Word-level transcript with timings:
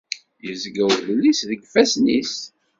Yezga 0.45 0.83
udlis 0.99 1.41
deg 1.49 1.59
ifassen-is. 1.65 2.35